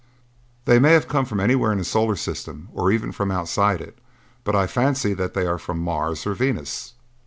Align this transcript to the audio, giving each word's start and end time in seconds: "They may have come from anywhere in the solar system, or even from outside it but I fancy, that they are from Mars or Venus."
"They 0.65 0.79
may 0.79 0.93
have 0.93 1.07
come 1.07 1.25
from 1.25 1.39
anywhere 1.39 1.71
in 1.71 1.77
the 1.77 1.83
solar 1.83 2.15
system, 2.15 2.69
or 2.73 2.91
even 2.91 3.11
from 3.11 3.29
outside 3.29 3.81
it 3.81 3.99
but 4.43 4.55
I 4.55 4.65
fancy, 4.65 5.13
that 5.13 5.35
they 5.35 5.45
are 5.45 5.59
from 5.59 5.77
Mars 5.77 6.25
or 6.25 6.33
Venus." 6.33 6.93